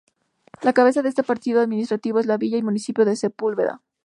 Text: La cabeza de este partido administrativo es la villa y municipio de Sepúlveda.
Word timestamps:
La 0.63 0.73
cabeza 0.73 1.03
de 1.03 1.09
este 1.09 1.21
partido 1.21 1.61
administrativo 1.61 2.19
es 2.19 2.25
la 2.25 2.37
villa 2.37 2.57
y 2.57 2.63
municipio 2.63 3.05
de 3.05 3.15
Sepúlveda. 3.15 3.83